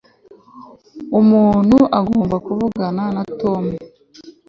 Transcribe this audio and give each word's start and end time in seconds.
umuntu 1.19 1.77
agomba 1.99 2.35
kuvugana 2.45 3.03
na 3.15 3.23
tom 3.39 3.63